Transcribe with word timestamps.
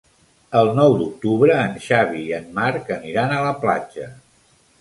El 0.61 0.69
nou 0.79 0.95
d'octubre 1.01 1.59
en 1.65 1.77
Xavi 1.89 2.23
i 2.31 2.35
en 2.39 2.49
Marc 2.57 2.91
aniran 2.99 3.37
a 3.39 3.45
la 3.49 3.53
platja. 3.67 4.13